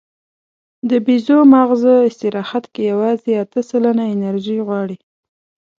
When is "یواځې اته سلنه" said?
2.91-4.03